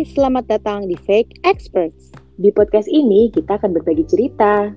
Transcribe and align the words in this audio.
Hai, 0.00 0.08
selamat 0.16 0.48
datang 0.48 0.88
di 0.88 0.96
Fake 0.96 1.44
Experts. 1.44 2.08
Di 2.40 2.48
podcast 2.56 2.88
ini 2.88 3.28
kita 3.36 3.60
akan 3.60 3.76
berbagi 3.76 4.08
cerita 4.08 4.72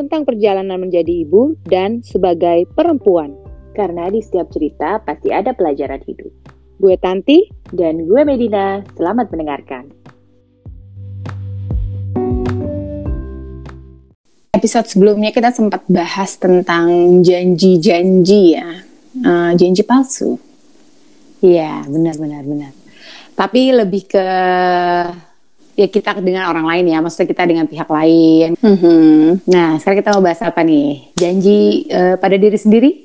tentang 0.00 0.24
perjalanan 0.24 0.80
menjadi 0.80 1.28
ibu 1.28 1.52
dan 1.68 2.00
sebagai 2.00 2.64
perempuan. 2.72 3.36
Karena 3.76 4.08
di 4.08 4.24
setiap 4.24 4.48
cerita 4.48 4.96
pasti 5.04 5.28
ada 5.28 5.52
pelajaran 5.52 6.00
hidup. 6.08 6.32
Gue 6.80 6.96
Tanti 6.96 7.52
dan 7.68 8.08
gue 8.08 8.24
Medina. 8.24 8.80
Selamat 8.96 9.28
mendengarkan. 9.28 9.92
Episode 14.56 14.88
sebelumnya 14.88 15.36
kita 15.36 15.52
sempat 15.52 15.84
bahas 15.84 16.40
tentang 16.40 17.20
janji-janji 17.20 18.56
ya, 18.56 18.80
uh, 19.20 19.52
janji 19.52 19.84
palsu. 19.84 20.40
Iya, 21.44 21.84
benar 21.92 22.16
benar 22.16 22.48
benar 22.48 22.81
tapi 23.32 23.72
lebih 23.72 24.06
ke 24.06 24.26
ya 25.72 25.88
kita 25.88 26.20
dengan 26.20 26.52
orang 26.52 26.68
lain 26.68 26.92
ya, 26.92 26.98
maksudnya 27.00 27.32
kita 27.32 27.48
dengan 27.48 27.66
pihak 27.66 27.88
lain. 27.88 28.54
Mm-hmm. 28.60 29.48
Nah, 29.48 29.80
sekarang 29.80 29.98
kita 30.04 30.10
mau 30.14 30.24
bahas 30.24 30.42
apa 30.44 30.60
nih? 30.60 31.16
Janji 31.16 31.88
uh, 31.88 32.14
pada 32.20 32.36
diri 32.36 32.58
sendiri? 32.60 32.90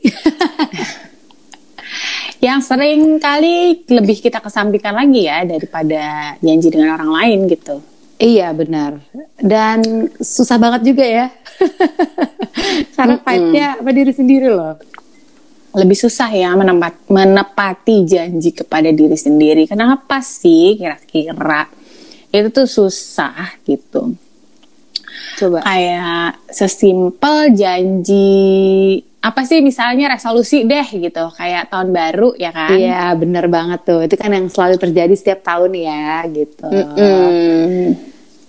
yang 2.48 2.62
sering 2.62 3.18
kali 3.18 3.82
lebih 3.90 4.22
kita 4.22 4.38
kesampingkan 4.38 4.94
lagi 4.94 5.26
ya 5.26 5.42
daripada 5.48 6.36
janji 6.44 6.68
dengan 6.70 7.00
orang 7.00 7.12
lain 7.12 7.40
gitu. 7.50 7.82
Iya 8.18 8.50
benar. 8.54 8.98
Dan 9.38 10.10
susah 10.22 10.58
banget 10.58 10.94
juga 10.94 11.06
ya. 11.06 11.26
Karena 12.98 13.18
mm 13.18 13.22
-hmm. 13.22 13.26
fightnya 13.26 13.68
pada 13.82 13.96
diri 13.96 14.14
sendiri 14.14 14.50
loh 14.50 14.78
lebih 15.76 15.98
susah 15.98 16.32
ya 16.32 16.56
menempat, 16.56 17.12
menepati 17.12 18.08
janji 18.08 18.56
kepada 18.56 18.90
diri 18.94 19.18
sendiri. 19.20 19.68
Kenapa 19.68 20.24
sih 20.24 20.80
kira-kira 20.80 21.68
itu 22.32 22.48
tuh 22.52 22.68
susah 22.68 23.60
gitu? 23.68 24.16
Coba. 25.38 25.62
Kayak 25.62 26.40
sesimpel 26.50 27.54
janji 27.54 29.02
apa 29.18 29.44
sih 29.44 29.60
misalnya 29.60 30.14
resolusi 30.14 30.64
deh 30.64 30.88
gitu 30.88 31.34
kayak 31.36 31.74
tahun 31.74 31.90
baru 31.92 32.38
ya 32.38 32.52
kan? 32.54 32.72
Iya 32.72 33.12
bener 33.18 33.46
banget 33.52 33.84
tuh 33.84 34.02
itu 34.06 34.16
kan 34.16 34.32
yang 34.32 34.48
selalu 34.48 34.80
terjadi 34.80 35.14
setiap 35.18 35.44
tahun 35.44 35.74
ya 35.76 36.24
gitu. 36.32 36.70
Mm 36.70 36.88
-mm. 36.96 37.82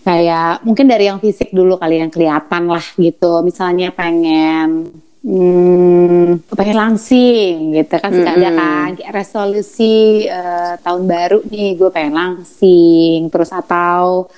Kayak 0.06 0.64
mungkin 0.64 0.86
dari 0.88 1.04
yang 1.10 1.20
fisik 1.20 1.52
dulu 1.52 1.76
kali 1.76 2.00
yang 2.00 2.12
kelihatan 2.12 2.70
lah 2.70 2.84
gitu. 2.96 3.42
Misalnya 3.44 3.92
pengen 3.92 4.88
hmm, 5.24 6.48
pengen 6.54 6.78
langsing 6.78 7.74
gitu 7.74 7.94
kan 7.98 8.10
suka 8.10 8.30
mm 8.32 8.38
-hmm. 8.38 8.44
ada 8.44 8.50
kan 8.58 8.90
resolusi 9.14 10.26
uh, 10.30 10.78
tahun 10.82 11.02
baru 11.06 11.38
nih 11.46 11.78
gue 11.78 11.90
pengen 11.90 12.14
langsing 12.14 13.30
terus 13.32 13.50
atau 13.50 14.30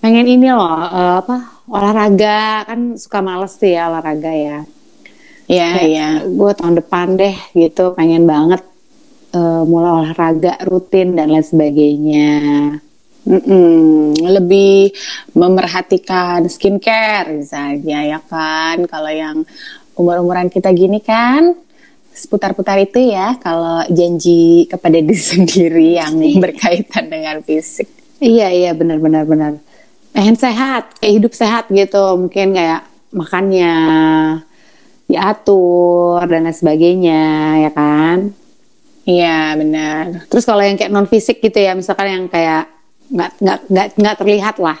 pengen 0.00 0.26
ini 0.28 0.48
loh 0.48 0.64
uh, 0.64 1.20
apa 1.20 1.36
olahraga 1.68 2.64
kan 2.68 2.96
suka 2.96 3.18
males 3.20 3.56
sih 3.56 3.76
ya 3.76 3.92
olahraga 3.92 4.32
ya 4.32 4.60
Iya, 5.50 5.68
iya. 5.82 6.08
Gue 6.30 6.54
tahun 6.54 6.78
depan 6.78 7.18
deh 7.18 7.34
gitu 7.58 7.90
pengen 7.98 8.22
banget 8.22 8.62
uh, 9.34 9.66
mulai 9.66 10.06
olahraga 10.06 10.62
rutin 10.62 11.18
dan 11.18 11.34
lain 11.34 11.42
sebagainya. 11.42 12.30
Mm 13.20 13.36
-mm, 13.36 14.16
lebih 14.30 14.96
memerhatikan 15.36 16.46
skincare 16.46 17.42
misalnya 17.42 17.98
ya 18.16 18.20
kan. 18.22 18.86
Kalau 18.86 19.10
yang 19.10 19.42
umur-umuran 19.98 20.52
kita 20.52 20.70
gini 20.70 21.02
kan 21.02 21.54
seputar-putar 22.10 22.76
itu 22.82 23.14
ya 23.14 23.38
kalau 23.38 23.86
janji 23.88 24.66
kepada 24.66 24.98
diri 25.04 25.16
sendiri 25.18 25.88
yang 25.96 26.18
iya. 26.20 26.38
berkaitan 26.38 27.04
dengan 27.08 27.40
fisik. 27.40 27.88
Iya 28.20 28.52
iya 28.52 28.70
benar-benar 28.76 29.24
benar. 29.24 29.52
Pengen 30.10 30.36
sehat, 30.36 30.98
kayak 30.98 31.14
hidup 31.22 31.32
sehat 31.32 31.70
gitu, 31.70 32.18
mungkin 32.18 32.52
kayak 32.52 32.84
makannya 33.14 33.74
diatur 35.06 36.22
dan 36.26 36.46
lain 36.46 36.54
sebagainya 36.54 37.22
ya 37.64 37.70
kan. 37.72 38.34
Iya 39.08 39.56
benar. 39.56 40.28
Terus 40.28 40.44
kalau 40.44 40.60
yang 40.60 40.76
kayak 40.76 40.92
non 40.92 41.08
fisik 41.08 41.40
gitu 41.40 41.56
ya, 41.56 41.72
misalkan 41.72 42.10
yang 42.10 42.24
kayak 42.28 42.68
nggak 43.10 43.30
nggak 43.40 43.58
nggak 43.70 43.86
nggak 43.96 44.16
terlihat 44.20 44.56
lah, 44.60 44.78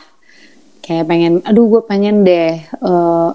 kayak 0.84 1.08
pengen, 1.08 1.40
aduh 1.42 1.66
gue 1.66 1.82
pengen 1.88 2.22
deh 2.22 2.60
uh, 2.84 3.34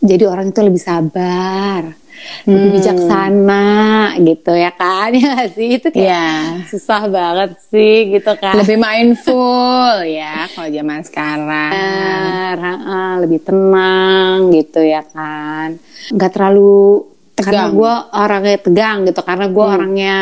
jadi 0.00 0.24
orang 0.28 0.52
itu 0.52 0.60
lebih 0.60 0.82
sabar, 0.82 1.96
hmm. 2.44 2.48
lebih 2.50 2.70
bijaksana 2.80 3.66
gitu 4.20 4.52
ya 4.52 4.72
kan 4.72 5.10
ya 5.22 5.48
sih 5.52 5.78
itu 5.80 5.88
kayak 5.92 6.08
yeah. 6.10 6.42
susah 6.68 7.08
banget 7.08 7.56
sih 7.68 8.12
gitu 8.12 8.32
kan. 8.36 8.60
Lebih 8.60 8.76
mindful 8.84 10.04
ya 10.04 10.48
kalau 10.52 10.68
zaman 10.68 11.00
sekarang. 11.04 11.70
uh, 12.60 13.14
lebih 13.24 13.40
tenang 13.44 14.52
gitu 14.52 14.80
ya 14.84 15.04
kan. 15.04 15.80
Gak 16.12 16.32
terlalu 16.36 17.04
tegang. 17.36 17.44
karena 17.52 17.64
gue 17.72 17.94
orangnya 18.16 18.56
tegang 18.60 18.98
gitu 19.04 19.20
karena 19.24 19.46
gue 19.48 19.64
hmm. 19.64 19.74
orangnya 19.76 20.16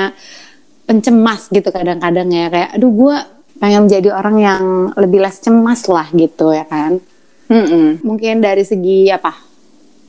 pencemas 0.84 1.48
gitu 1.48 1.72
kadang-kadang 1.72 2.28
ya 2.28 2.52
kayak 2.52 2.70
aduh 2.76 2.92
gue 2.92 3.16
pengen 3.56 3.88
menjadi 3.88 4.12
orang 4.12 4.36
yang 4.36 4.62
lebih 4.98 5.24
less 5.24 5.40
cemas 5.40 5.86
lah 5.88 6.10
gitu 6.12 6.52
ya 6.52 6.66
kan. 6.68 7.00
Mm 7.44 7.64
-mm. 7.64 7.86
Mungkin 8.00 8.40
dari 8.40 8.64
segi 8.64 9.12
apa 9.12 9.53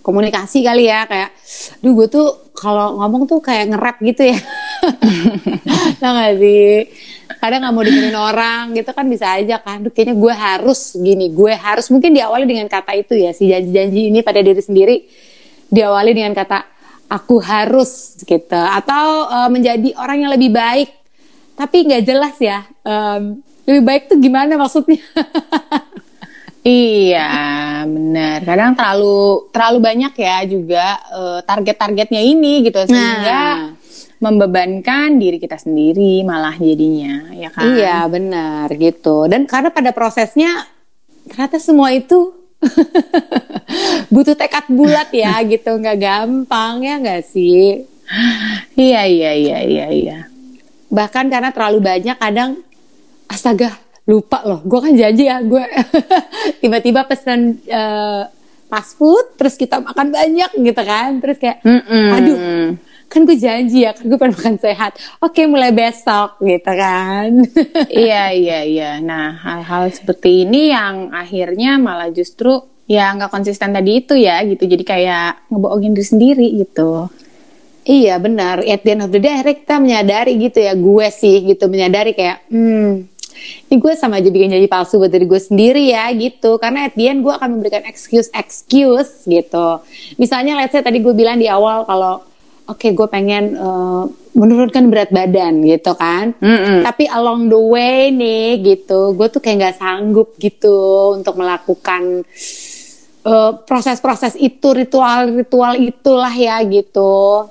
komunikasi 0.05 0.61
kali 0.61 0.85
ya 0.85 1.09
kayak 1.09 1.33
duh 1.81 1.97
gue 1.97 2.05
tuh 2.05 2.53
kalau 2.53 3.01
ngomong 3.01 3.25
tuh 3.25 3.41
kayak 3.41 3.73
nge-rap 3.73 3.97
gitu 4.05 4.29
ya. 4.29 4.37
Nah 6.01 6.09
gak 6.13 6.33
sih? 6.37 6.93
Kadang 7.41 7.65
nggak 7.65 7.73
mau 7.73 7.81
dengerin 7.81 8.17
orang 8.17 8.63
gitu 8.77 8.91
kan 8.93 9.05
bisa 9.09 9.33
aja 9.33 9.57
kan. 9.57 9.81
Duh, 9.81 9.89
kayaknya 9.89 10.13
gue 10.13 10.33
harus 10.33 10.93
gini 10.93 11.33
gue 11.33 11.53
harus 11.57 11.89
mungkin 11.89 12.13
diawali 12.13 12.45
dengan 12.45 12.69
kata 12.69 12.93
itu 12.93 13.17
ya 13.17 13.33
si 13.33 13.49
janji-janji 13.49 14.13
ini 14.13 14.21
pada 14.21 14.45
diri 14.45 14.61
sendiri. 14.61 15.09
Diawali 15.73 16.13
dengan 16.13 16.37
kata 16.37 16.61
aku 17.09 17.41
harus 17.41 18.21
gitu. 18.21 18.53
Atau 18.53 19.25
uh, 19.25 19.49
menjadi 19.49 19.97
orang 19.97 20.21
yang 20.21 20.31
lebih 20.31 20.53
baik. 20.53 20.93
Tapi 21.57 21.89
nggak 21.89 22.03
jelas 22.05 22.35
ya 22.37 22.61
um, 22.85 23.41
lebih 23.65 23.81
baik 23.81 24.03
tuh 24.11 24.17
gimana 24.21 24.53
maksudnya 24.55 25.01
Iya, 26.65 27.29
benar. 27.85 28.41
Kadang 28.41 28.73
terlalu 28.73 29.53
terlalu 29.53 29.79
banyak 29.85 30.13
ya 30.17 30.37
juga 30.49 30.97
uh, 31.13 31.39
target-targetnya 31.45 32.17
ini 32.25 32.65
gitu 32.65 32.81
sehingga 32.89 33.69
nah. 33.69 33.77
membebankan 34.17 35.21
diri 35.21 35.37
kita 35.37 35.61
sendiri 35.61 36.25
malah 36.25 36.57
jadinya, 36.57 37.29
ya 37.37 37.53
kan? 37.53 37.69
Iya, 37.69 38.09
benar 38.09 38.73
gitu. 38.81 39.29
Dan 39.29 39.45
karena 39.45 39.69
pada 39.69 39.93
prosesnya 39.93 40.65
ternyata 41.29 41.61
semua 41.61 41.93
itu 41.93 42.33
butuh 44.13 44.33
tekad 44.33 44.65
bulat 44.65 45.13
ya 45.13 45.37
gitu, 45.53 45.69
nggak 45.69 46.01
gampang 46.01 46.81
ya 46.81 46.97
nggak 46.97 47.29
sih? 47.29 47.85
Iya, 48.73 49.05
iya, 49.05 49.31
iya, 49.37 49.57
iya, 49.61 49.87
iya. 49.93 50.19
Bahkan 50.89 51.29
karena 51.29 51.53
terlalu 51.53 51.77
banyak 51.77 52.17
kadang 52.17 52.57
astaga 53.29 53.84
lupa 54.05 54.45
loh 54.45 54.61
gue 54.61 54.79
kan 54.79 54.93
janji 54.93 55.25
ya 55.25 55.41
gue 55.41 55.65
tiba-tiba 56.61 57.09
pesan 57.09 57.57
uh, 57.65 58.29
fast 58.69 58.97
food 58.97 59.37
terus 59.37 59.55
kita 59.55 59.79
makan 59.81 60.11
banyak 60.11 60.51
gitu 60.59 60.81
kan. 60.83 61.21
Terus 61.21 61.37
kayak 61.37 61.57
mm 61.61 61.81
-mm. 61.85 62.07
aduh 62.11 62.37
kan 63.05 63.21
gue 63.23 63.37
janji 63.37 63.85
ya 63.85 63.93
kan 63.93 64.05
gue 64.09 64.17
pengen 64.17 64.35
makan 64.35 64.55
sehat. 64.59 64.91
Oke 65.21 65.45
mulai 65.45 65.71
besok 65.71 66.41
gitu 66.41 66.71
kan. 66.73 67.29
Iya 68.05 68.33
iya 68.33 68.59
iya. 68.65 68.91
Nah 68.99 69.37
hal-hal 69.39 69.93
seperti 69.93 70.43
ini 70.43 70.73
yang 70.73 71.13
akhirnya 71.13 71.77
malah 71.79 72.09
justru 72.11 72.65
ya 72.85 73.13
nggak 73.15 73.31
konsisten 73.31 73.71
tadi 73.71 74.03
itu 74.03 74.17
ya 74.17 74.41
gitu. 74.43 74.65
Jadi 74.65 74.83
kayak 74.83 75.47
ngebohongin 75.53 75.93
diri 75.95 76.05
sendiri 76.05 76.47
gitu. 76.65 77.07
Iya 77.85 78.17
benar. 78.17 78.65
At 78.65 78.81
the 78.81 78.91
end 78.97 79.05
of 79.05 79.13
the 79.13 79.21
day 79.21 79.37
kita 79.45 79.77
menyadari 79.77 80.41
gitu 80.41 80.57
ya 80.57 80.73
gue 80.73 81.07
sih 81.13 81.45
gitu 81.45 81.69
menyadari 81.69 82.17
kayak 82.17 82.49
hmm 82.49 83.14
ini 83.69 83.75
gue 83.77 83.93
sama 83.97 84.19
aja 84.19 84.29
bikin 84.29 84.51
janji 84.51 84.69
palsu 84.69 84.99
buat 85.01 85.11
diri 85.11 85.25
gue 85.27 85.41
sendiri 85.41 85.91
ya 85.91 86.09
gitu 86.15 86.57
karena 86.59 86.87
at 86.89 86.93
the 86.93 87.05
end 87.09 87.21
gue 87.21 87.33
akan 87.33 87.59
memberikan 87.59 87.83
excuse 87.85 88.29
excuse 88.31 89.23
gitu 89.27 89.81
misalnya 90.19 90.59
let's 90.59 90.73
say 90.73 90.83
tadi 90.83 91.01
gue 91.01 91.13
bilang 91.13 91.39
di 91.39 91.49
awal 91.49 91.83
kalau 91.83 92.23
oke 92.65 92.81
okay, 92.81 92.91
gue 92.91 93.07
pengen 93.07 93.53
uh, 93.55 94.05
menurunkan 94.35 94.91
berat 94.91 95.09
badan 95.13 95.63
gitu 95.63 95.95
kan 95.95 96.35
mm 96.37 96.57
-hmm. 96.59 96.79
tapi 96.83 97.05
along 97.07 97.47
the 97.47 97.61
way 97.61 98.11
nih 98.11 98.59
gitu 98.61 99.15
gue 99.15 99.27
tuh 99.31 99.39
kayak 99.39 99.57
nggak 99.61 99.77
sanggup 99.79 100.35
gitu 100.41 101.13
untuk 101.15 101.39
melakukan 101.39 102.27
eh, 103.25 103.51
proses-proses 103.63 104.35
uh, 104.35 104.43
itu 104.43 104.67
ritual-ritual 104.75 105.79
itulah 105.79 106.33
ya 106.35 106.59
gitu 106.67 107.47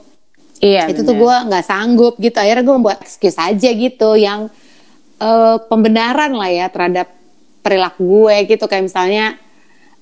Iya, 0.64 0.88
itu 0.88 1.04
bener. 1.04 1.08
tuh 1.12 1.16
gue 1.20 1.34
nggak 1.50 1.64
sanggup 1.66 2.14
gitu. 2.16 2.36
Akhirnya 2.40 2.64
gue 2.64 2.74
membuat 2.80 2.98
excuse 3.04 3.36
aja 3.36 3.70
gitu 3.74 4.16
yang 4.16 4.48
uh, 5.24 5.56
pembenaran 5.64 6.36
lah 6.36 6.50
ya 6.52 6.68
terhadap 6.68 7.08
perilaku 7.64 8.28
gue 8.28 8.44
gitu. 8.44 8.68
Kayak 8.68 8.92
misalnya 8.92 9.40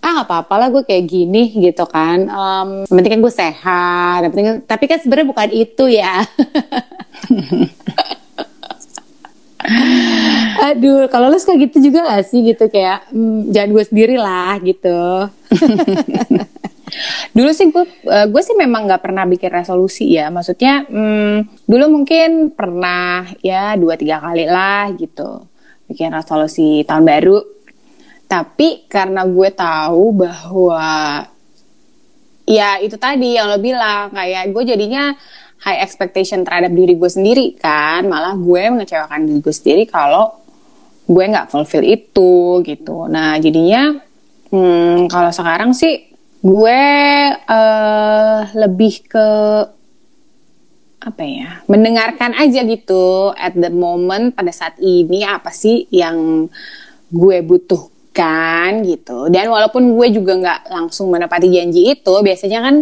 ah 0.02 0.18
nggak 0.18 0.26
apa-apa 0.26 0.54
lah 0.58 0.68
gue 0.74 0.82
kayak 0.82 1.06
gini 1.06 1.54
gitu 1.62 1.86
kan. 1.86 2.26
Um, 2.26 2.82
penting 2.90 3.12
kan 3.14 3.22
gue 3.22 3.32
sehat. 3.32 4.18
Penting 4.34 4.66
tapi 4.66 4.84
kan 4.90 4.98
sebenarnya 4.98 5.30
bukan 5.30 5.48
itu 5.54 5.84
ya. 5.86 6.26
Aduh, 10.62 11.06
kalau 11.06 11.30
lu 11.30 11.38
suka 11.38 11.54
gitu 11.54 11.78
juga 11.78 12.02
gak 12.02 12.26
sih? 12.26 12.42
Gitu 12.42 12.66
kayak 12.66 13.14
mm, 13.14 13.54
jangan 13.54 13.70
gue 13.70 13.84
sendiri 13.86 14.16
lah 14.18 14.58
gitu. 14.58 15.30
dulu 17.32 17.50
sih 17.56 17.72
gue 17.72 17.84
uh, 18.12 18.26
gue 18.28 18.42
sih 18.44 18.52
memang 18.52 18.84
nggak 18.84 19.02
pernah 19.02 19.24
bikin 19.24 19.48
resolusi 19.48 20.12
ya. 20.12 20.28
Maksudnya 20.28 20.84
hmm, 20.84 21.64
dulu 21.64 22.00
mungkin 22.00 22.52
pernah 22.52 23.24
ya 23.40 23.74
dua 23.80 23.96
tiga 23.96 24.20
kali 24.20 24.44
lah 24.44 24.92
gitu 24.96 25.48
bikin 25.88 26.12
resolusi 26.12 26.84
tahun 26.84 27.04
baru. 27.08 27.38
Tapi 28.28 28.88
karena 28.88 29.24
gue 29.28 29.48
tahu 29.52 30.04
bahwa 30.12 31.24
ya 32.48 32.80
itu 32.80 32.96
tadi 32.96 33.36
yang 33.36 33.48
lo 33.48 33.60
bilang 33.60 34.12
kayak 34.12 34.52
gue 34.52 34.62
jadinya 34.68 35.12
high 35.62 35.80
expectation 35.84 36.44
terhadap 36.44 36.72
diri 36.72 36.96
gue 36.96 37.10
sendiri 37.10 37.56
kan. 37.56 38.04
Malah 38.08 38.36
gue 38.36 38.62
mengecewakan 38.72 39.24
diri 39.24 39.40
gue 39.40 39.54
sendiri 39.56 39.84
kalau 39.88 40.36
gue 41.08 41.24
nggak 41.28 41.48
fulfill 41.48 41.84
itu 41.84 42.60
gitu. 42.64 43.08
Nah 43.08 43.40
jadinya 43.40 44.00
hmm, 44.52 45.08
kalau 45.08 45.32
sekarang 45.32 45.72
sih 45.72 46.11
gue 46.42 46.82
uh, 47.46 48.40
lebih 48.58 49.06
ke 49.06 49.28
apa 51.02 51.22
ya 51.26 51.66
mendengarkan 51.66 52.30
aja 52.38 52.62
gitu 52.62 53.34
at 53.34 53.54
the 53.58 53.70
moment 53.70 54.34
pada 54.38 54.54
saat 54.54 54.78
ini 54.78 55.26
apa 55.26 55.50
sih 55.50 55.90
yang 55.90 56.46
gue 57.10 57.38
butuhkan 57.42 58.86
gitu. 58.86 59.26
Dan 59.28 59.50
walaupun 59.50 59.98
gue 59.98 60.08
juga 60.14 60.38
nggak 60.38 60.60
langsung 60.70 61.10
menepati 61.10 61.50
janji 61.50 61.92
itu 61.94 62.14
biasanya 62.22 62.58
kan 62.62 62.76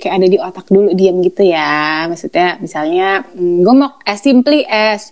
kayak 0.00 0.14
ada 0.16 0.26
di 0.30 0.38
otak 0.40 0.66
dulu 0.70 0.94
diam 0.94 1.18
gitu 1.20 1.42
ya. 1.42 2.06
Maksudnya 2.06 2.58
misalnya 2.62 3.26
hmm, 3.34 3.66
gue 3.66 3.74
mau 3.74 3.98
as 4.06 4.18
simply 4.22 4.62
as 4.66 5.10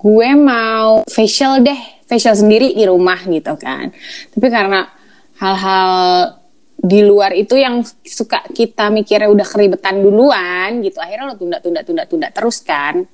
gue 0.00 0.30
mau 0.32 1.04
facial 1.10 1.60
deh 1.60 1.78
facial 2.06 2.38
sendiri 2.38 2.72
di 2.72 2.86
rumah 2.86 3.18
gitu 3.26 3.54
kan. 3.58 3.90
Tapi 4.30 4.46
karena 4.46 4.86
hal-hal 5.42 5.92
di 6.80 7.04
luar 7.04 7.36
itu 7.36 7.60
yang 7.60 7.84
suka 8.00 8.40
kita 8.56 8.88
mikirnya 8.88 9.28
udah 9.28 9.44
keribetan 9.44 10.00
duluan 10.00 10.80
gitu. 10.80 10.96
Akhirnya 10.96 11.28
lo 11.28 11.36
tunda 11.36 11.60
tunda 11.60 11.84
tunda 11.84 12.04
tunda 12.08 12.28
terus 12.32 12.64
kan. 12.64 13.04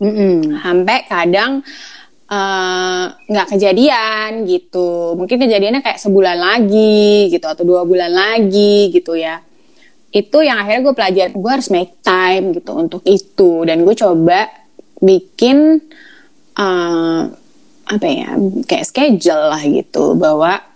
Mm 0.00 0.12
-mm. 0.16 0.36
sampai 0.64 0.98
kadang 1.04 1.60
eh, 2.24 3.04
nggak 3.12 3.46
uh, 3.46 3.50
kejadian 3.52 4.48
gitu. 4.48 5.12
Mungkin 5.20 5.36
kejadiannya 5.36 5.84
kayak 5.84 6.00
sebulan 6.00 6.40
lagi 6.40 7.28
gitu 7.28 7.44
atau 7.44 7.68
dua 7.68 7.84
bulan 7.84 8.08
lagi 8.08 8.88
gitu 8.88 9.12
ya. 9.12 9.44
Itu 10.08 10.40
yang 10.40 10.64
akhirnya 10.64 10.88
gue 10.88 10.94
pelajari 10.96 11.32
gue 11.36 11.50
harus 11.52 11.68
make 11.68 12.00
time 12.00 12.56
gitu 12.56 12.72
untuk 12.72 13.04
itu. 13.04 13.68
Dan 13.68 13.84
gue 13.84 13.92
coba 13.92 14.48
bikin 15.04 15.84
uh, 16.56 17.22
apa 17.84 18.06
ya 18.08 18.32
kayak 18.64 18.88
schedule 18.88 19.44
lah 19.52 19.60
gitu. 19.60 20.16
Bahwa 20.16 20.69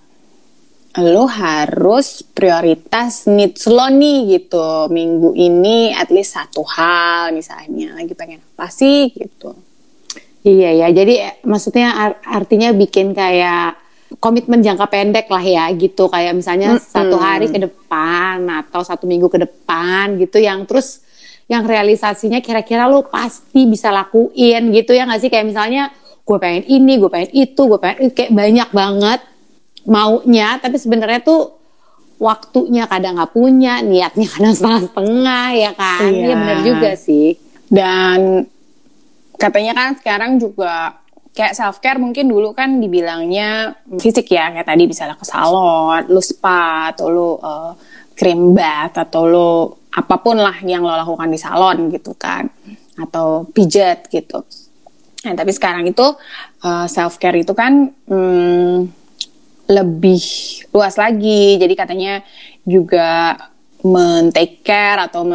lo 0.95 1.27
harus 1.27 2.23
prioritas 2.23 3.27
needs 3.27 3.67
lo 3.67 3.91
nih 3.91 4.39
gitu. 4.39 4.87
Minggu 4.95 5.35
ini 5.35 5.91
at 5.91 6.15
least 6.15 6.39
satu 6.39 6.63
hal 6.63 7.35
misalnya 7.35 7.99
lagi 7.99 8.15
pengen 8.15 8.39
apa 8.55 8.71
sih 8.71 9.11
gitu. 9.11 9.59
Iya 10.47 10.87
ya. 10.87 10.89
Jadi 10.95 11.43
maksudnya 11.43 12.15
artinya 12.23 12.71
bikin 12.71 13.11
kayak 13.11 13.81
komitmen 14.23 14.63
jangka 14.63 14.87
pendek 14.87 15.27
lah 15.27 15.43
ya 15.43 15.67
gitu. 15.75 16.07
Kayak 16.07 16.39
misalnya 16.39 16.77
mm 16.77 16.79
-hmm. 16.79 16.93
satu 16.95 17.17
hari 17.19 17.51
ke 17.51 17.59
depan 17.59 18.47
atau 18.47 18.87
satu 18.87 19.11
minggu 19.11 19.27
ke 19.27 19.43
depan 19.43 20.15
gitu 20.21 20.39
yang 20.39 20.63
terus 20.63 21.03
yang 21.51 21.67
realisasinya 21.67 22.39
kira-kira 22.41 22.89
lo 22.89 23.05
pasti 23.05 23.67
bisa 23.67 23.91
lakuin 23.91 24.71
gitu 24.71 24.95
ya 24.95 25.11
nggak 25.11 25.21
sih? 25.27 25.31
Kayak 25.33 25.51
misalnya 25.51 25.91
gue 26.25 26.39
pengen 26.39 26.65
ini 26.71 27.03
gue 27.03 27.11
pengen 27.11 27.31
itu 27.35 27.61
gue 27.67 27.79
pengen 27.83 28.15
kayak 28.15 28.33
banyak 28.33 28.69
banget 28.71 29.21
maunya 29.85 30.61
tapi 30.61 30.81
sebenarnya 30.81 31.21
tuh 31.25 31.57
waktunya 32.21 32.89
kadang 32.89 33.21
nggak 33.21 33.33
punya 33.35 33.85
niatnya 33.85 34.29
kadang 34.29 34.55
setengah-setengah 34.59 35.47
ya 35.55 35.71
kan 35.77 36.11
iya. 36.11 36.27
ya 36.31 36.35
benar 36.41 36.59
juga 36.65 36.91
sih 36.97 37.37
dan 37.69 38.49
katanya 39.37 39.73
kan 39.75 39.89
sekarang 39.99 40.39
juga 40.39 41.05
kayak 41.35 41.59
self 41.59 41.83
care 41.83 41.99
mungkin 41.99 42.31
dulu 42.31 42.55
kan 42.55 42.79
dibilangnya 42.79 43.75
fisik 43.99 44.31
ya 44.31 44.55
kayak 44.55 44.71
tadi 44.71 44.87
misalnya 44.87 45.19
ke 45.19 45.27
salon, 45.27 46.07
lu 46.07 46.23
spa 46.23 46.95
atau 46.95 47.11
lu 47.11 47.35
uh, 47.43 47.75
cream 48.15 48.55
bath 48.55 48.95
atau 48.95 49.27
lu 49.27 49.51
apa 49.91 50.17
pun 50.23 50.39
lah 50.39 50.63
yang 50.63 50.87
lo 50.87 50.95
lakukan 50.95 51.27
di 51.27 51.39
salon 51.39 51.91
gitu 51.91 52.15
kan 52.15 52.47
atau 52.95 53.43
pijat 53.51 54.07
gitu. 54.07 54.47
Nah 55.27 55.35
tapi 55.35 55.51
sekarang 55.51 55.83
itu 55.91 56.07
uh, 56.63 56.87
eh, 56.87 56.87
self 56.87 57.19
care 57.19 57.35
itu 57.35 57.51
kan 57.51 57.91
hmm, 57.91 59.04
lebih 59.69 60.23
luas 60.73 60.95
lagi. 60.97 61.57
Jadi 61.57 61.75
katanya 61.77 62.21
juga 62.65 63.37
men-take 63.85 64.65
care 64.65 65.09
atau 65.09 65.29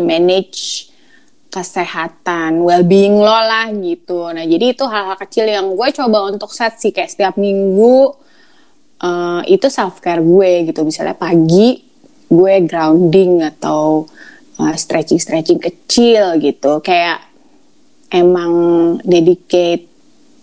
manage 0.00 0.88
kesehatan, 1.48 2.60
well-being 2.60 3.16
lo 3.16 3.40
lah 3.40 3.72
gitu. 3.72 4.28
Nah, 4.32 4.44
jadi 4.44 4.76
itu 4.76 4.84
hal-hal 4.84 5.16
kecil 5.16 5.48
yang 5.48 5.72
gue 5.72 5.88
coba 5.96 6.28
untuk 6.28 6.52
set 6.52 6.76
sih 6.76 6.92
kayak 6.92 7.08
setiap 7.08 7.34
minggu 7.40 8.12
uh, 9.00 9.40
itu 9.48 9.66
self 9.72 10.00
care 10.04 10.20
gue 10.20 10.68
gitu. 10.68 10.84
Misalnya 10.84 11.16
pagi 11.16 11.80
gue 12.28 12.54
grounding 12.68 13.40
atau 13.48 14.04
uh, 14.60 14.74
stretching-stretching 14.76 15.60
kecil 15.60 16.36
gitu. 16.36 16.84
Kayak 16.84 17.24
emang 18.12 18.52
dedicate 19.04 19.88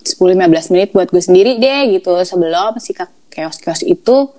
10-15 0.05 0.71
menit 0.71 0.89
buat 0.93 1.09
gue 1.09 1.23
sendiri 1.23 1.57
deh 1.57 1.97
gitu. 1.97 2.13
Sebelum 2.21 2.77
si 2.77 2.93
chaos-chaos 3.33 3.81
itu 3.81 4.29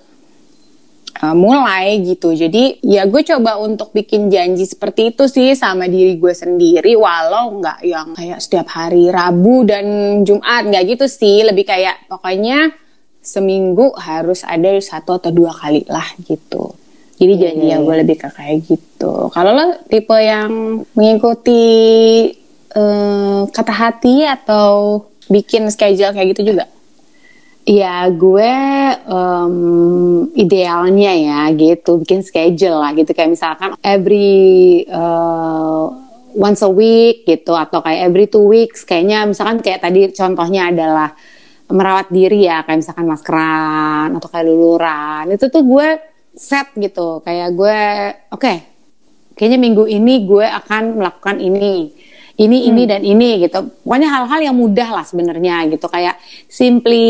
uh, 1.21 1.35
mulai 1.35 2.01
gitu. 2.01 2.33
Jadi 2.33 2.81
ya 2.85 3.05
gue 3.05 3.21
coba 3.25 3.57
untuk 3.61 3.91
bikin 3.91 4.29
janji 4.31 4.65
seperti 4.65 5.13
itu 5.13 5.27
sih 5.27 5.53
sama 5.53 5.89
diri 5.89 6.17
gue 6.17 6.33
sendiri 6.33 6.93
walau 6.95 7.59
nggak 7.61 7.79
yang 7.85 8.13
kayak 8.13 8.39
setiap 8.41 8.67
hari 8.73 9.09
Rabu 9.09 9.65
dan 9.67 9.85
Jumat 10.23 10.69
nggak 10.69 10.97
gitu 10.97 11.05
sih. 11.09 11.43
Lebih 11.45 11.65
kayak 11.67 12.09
pokoknya 12.09 12.73
seminggu 13.21 13.91
harus 13.99 14.47
ada 14.47 14.71
satu 14.79 15.19
atau 15.19 15.31
dua 15.35 15.51
kali 15.51 15.83
lah 15.91 16.07
gitu. 16.23 16.71
Jadi 17.17 17.33
yeah, 17.33 17.41
janji 17.49 17.65
yeah, 17.65 17.71
yang 17.75 17.81
gue 17.83 17.95
lebih 17.97 18.17
ke 18.21 18.29
kayak 18.29 18.57
gitu. 18.69 19.13
Kalau 19.33 19.51
lo 19.51 19.81
tipe 19.89 20.15
yang 20.21 20.85
mengikuti 20.93 21.65
uh, 22.77 23.49
kata 23.49 23.73
hati 23.73 24.21
atau 24.21 25.01
bikin 25.27 25.67
schedule 25.71 26.11
kayak 26.15 26.35
gitu 26.35 26.55
juga? 26.55 26.65
Iya, 27.67 28.07
gue 28.15 28.53
um, 29.11 29.55
idealnya 30.31 31.11
ya 31.11 31.39
gitu 31.51 31.99
bikin 31.99 32.23
schedule 32.23 32.79
lah 32.79 32.95
gitu. 32.95 33.11
Kayak 33.11 33.35
misalkan 33.35 33.75
every 33.83 34.87
uh, 34.87 35.91
once 36.31 36.63
a 36.63 36.71
week 36.71 37.27
gitu 37.27 37.51
atau 37.51 37.83
kayak 37.83 38.07
every 38.07 38.31
two 38.31 38.47
weeks. 38.47 38.87
Kayaknya 38.87 39.27
misalkan 39.27 39.59
kayak 39.59 39.83
tadi 39.83 40.07
contohnya 40.15 40.71
adalah 40.71 41.11
merawat 41.67 42.07
diri 42.07 42.47
ya 42.47 42.63
kayak 42.63 42.87
misalkan 42.87 43.03
maskeran 43.03 44.15
atau 44.15 44.27
kayak 44.31 44.47
luluran. 44.47 45.35
Itu 45.35 45.51
tuh 45.51 45.67
gue 45.67 45.87
set 46.39 46.71
gitu. 46.79 47.19
Kayak 47.19 47.51
gue 47.51 47.79
oke 48.31 48.39
okay, 48.39 48.57
kayaknya 49.35 49.59
minggu 49.59 49.83
ini 49.91 50.23
gue 50.23 50.47
akan 50.47 51.03
melakukan 51.03 51.43
ini 51.43 51.91
ini 52.37 52.57
hmm. 52.63 52.69
ini 52.69 52.83
dan 52.85 53.01
ini 53.01 53.29
gitu. 53.41 53.59
Pokoknya 53.81 54.09
hal-hal 54.13 54.39
yang 54.53 54.55
mudah 54.55 54.89
lah 54.93 55.05
sebenarnya 55.05 55.65
gitu. 55.73 55.89
Kayak 55.89 56.21
simply 56.45 57.05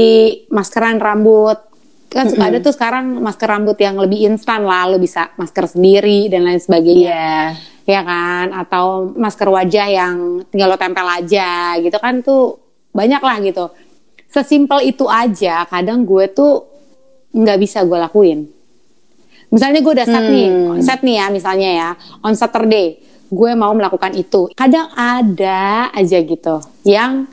maskeran 0.48 1.04
rambut. 1.04 1.60
Kan 2.08 2.32
suka 2.32 2.48
ada 2.48 2.64
tuh 2.64 2.72
sekarang 2.72 3.20
masker 3.20 3.52
rambut 3.52 3.76
yang 3.84 4.00
lebih 4.00 4.24
instan 4.32 4.64
lah. 4.64 4.88
Lo 4.88 4.96
bisa 4.96 5.36
masker 5.36 5.68
sendiri 5.68 6.32
dan 6.32 6.48
lain 6.48 6.64
sebagainya. 6.64 7.60
Yeah. 7.84 8.00
ya 8.00 8.02
kan? 8.08 8.56
Atau 8.56 9.12
masker 9.20 9.52
wajah 9.52 9.88
yang 9.92 10.16
tinggal 10.48 10.72
lo 10.72 10.80
tempel 10.80 11.04
aja 11.04 11.76
gitu 11.84 12.00
kan 12.00 12.24
tuh 12.24 12.64
banyak 12.96 13.20
lah 13.20 13.38
gitu. 13.44 13.68
Sesimpel 14.32 14.88
itu 14.88 15.08
aja 15.12 15.68
kadang 15.68 16.08
gue 16.08 16.32
tuh 16.32 16.64
nggak 17.36 17.60
bisa 17.60 17.84
gue 17.84 18.00
lakuin. 18.00 18.48
Misalnya 19.52 19.80
gue 19.84 19.94
udah 19.96 20.08
set 20.08 20.24
hmm. 20.24 20.32
nih 20.32 20.50
set 20.84 21.00
nih 21.04 21.16
ya 21.20 21.26
misalnya 21.32 21.70
ya 21.72 21.90
on 22.24 22.36
Saturday 22.36 23.07
gue 23.28 23.52
mau 23.54 23.72
melakukan 23.76 24.16
itu. 24.16 24.52
Kadang 24.56 24.92
ada 24.96 25.92
aja 25.92 26.18
gitu 26.24 26.64
yang 26.88 27.28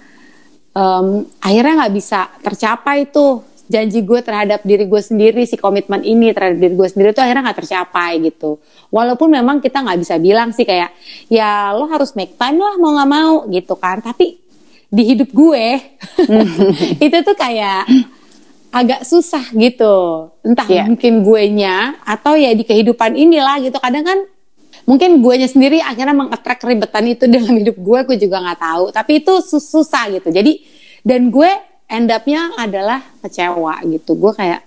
um, 0.74 1.24
akhirnya 1.40 1.86
nggak 1.86 1.94
bisa 1.94 2.28
tercapai 2.42 3.08
tuh 3.08 3.46
janji 3.64 4.04
gue 4.04 4.20
terhadap 4.20 4.60
diri 4.60 4.84
gue 4.84 5.00
sendiri 5.00 5.48
si 5.48 5.56
komitmen 5.56 6.04
ini 6.04 6.36
terhadap 6.36 6.60
diri 6.60 6.74
gue 6.76 6.88
sendiri 6.88 7.10
tuh 7.16 7.24
akhirnya 7.24 7.48
nggak 7.48 7.58
tercapai 7.64 8.20
gitu. 8.20 8.60
Walaupun 8.92 9.32
memang 9.32 9.64
kita 9.64 9.80
nggak 9.80 9.98
bisa 10.04 10.14
bilang 10.20 10.52
sih 10.52 10.68
kayak 10.68 10.92
ya 11.32 11.72
lo 11.72 11.88
harus 11.88 12.12
make 12.12 12.36
time 12.36 12.60
lah 12.60 12.76
mau 12.76 12.92
nggak 12.92 13.10
mau 13.10 13.34
gitu 13.48 13.74
kan. 13.80 14.04
Tapi 14.04 14.36
di 14.94 15.02
hidup 15.02 15.32
gue 15.32 15.66
itu 17.08 17.16
tuh 17.24 17.36
kayak 17.36 17.88
agak 18.74 19.00
susah 19.06 19.48
gitu. 19.56 20.28
Entah 20.44 20.68
yeah. 20.68 20.84
mungkin 20.84 21.24
gue 21.24 21.42
nya 21.54 21.96
atau 22.04 22.36
ya 22.36 22.52
di 22.52 22.66
kehidupan 22.66 23.16
inilah 23.16 23.64
gitu. 23.64 23.80
Kadang 23.80 24.04
kan 24.04 24.18
mungkin 24.84 25.24
guanya 25.24 25.48
sendiri 25.48 25.80
akhirnya 25.80 26.16
mengattract 26.16 26.60
keribetan 26.64 27.04
itu 27.08 27.24
dalam 27.34 27.54
hidup 27.56 27.76
gue 27.76 27.98
gue 28.12 28.16
juga 28.28 28.40
nggak 28.44 28.60
tahu 28.60 28.84
tapi 28.92 29.24
itu 29.24 29.32
susah 29.44 30.12
gitu 30.12 30.28
jadi 30.32 30.60
dan 31.04 31.28
gue 31.28 31.50
end 31.88 32.08
up-nya 32.08 32.56
adalah 32.56 33.00
kecewa 33.20 33.84
gitu 33.84 34.16
gue 34.16 34.32
kayak 34.32 34.62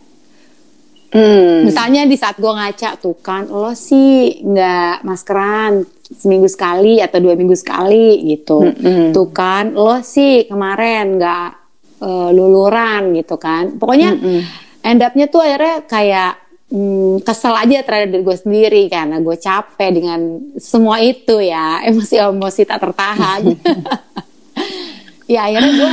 Hmm. 1.08 1.64
Misalnya 1.64 2.04
di 2.04 2.20
saat 2.20 2.36
gue 2.36 2.52
ngaca 2.52 3.00
tuh 3.00 3.16
kan, 3.24 3.48
lo 3.48 3.72
sih 3.72 4.44
nggak 4.44 5.08
maskeran 5.08 5.88
seminggu 6.04 6.52
sekali 6.52 7.00
atau 7.00 7.24
dua 7.24 7.40
minggu 7.40 7.56
sekali 7.56 8.28
gitu. 8.28 8.68
Mm-mm. 8.68 9.16
Tuh 9.16 9.28
kan, 9.32 9.72
lo 9.72 10.04
sih 10.04 10.52
kemarin 10.52 11.16
nggak 11.16 11.50
eh, 12.04 12.30
luluran 12.36 13.16
gitu 13.16 13.40
kan. 13.40 13.80
Pokoknya 13.80 14.20
Mm-mm. 14.20 14.42
end 14.84 15.00
up-nya 15.00 15.32
tuh 15.32 15.48
akhirnya 15.48 15.88
kayak 15.88 16.32
hmm, 16.68 17.24
kesel 17.24 17.54
aja 17.54 17.84
terhadap 17.84 18.10
diri 18.12 18.24
gue 18.24 18.38
sendiri 18.38 18.82
karena 18.88 19.18
gue 19.20 19.36
capek 19.36 19.90
dengan 19.92 20.20
semua 20.58 21.00
itu 21.00 21.40
ya 21.40 21.80
emosi-emosi 21.90 22.62
tak 22.64 22.80
tertahan. 22.84 23.42
ya 25.34 25.48
akhirnya 25.48 25.72
gue 25.76 25.92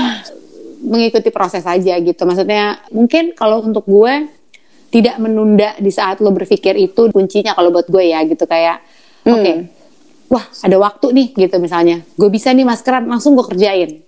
mengikuti 0.85 1.29
proses 1.33 1.65
aja 1.65 1.95
gitu. 1.99 2.23
Maksudnya 2.23 2.85
mungkin 2.93 3.33
kalau 3.33 3.65
untuk 3.65 3.89
gue 3.89 4.29
tidak 4.89 5.19
menunda 5.19 5.75
di 5.83 5.91
saat 5.91 6.23
lo 6.23 6.31
berpikir 6.31 6.79
itu 6.79 7.11
kuncinya 7.11 7.51
kalau 7.53 7.75
buat 7.75 7.91
gue 7.91 8.15
ya 8.15 8.23
gitu 8.23 8.47
kayak 8.47 8.79
Hmm. 9.25 9.41
oke 9.41 9.53
wah 10.29 10.45
ada 10.61 10.77
waktu 10.77 11.07
nih 11.17 11.29
gitu 11.33 11.57
misalnya 11.57 12.05
gue 12.13 12.29
bisa 12.29 12.53
nih 12.53 12.69
maskeran 12.69 13.09
langsung 13.09 13.33
gue 13.33 13.47
kerjain 13.49 14.05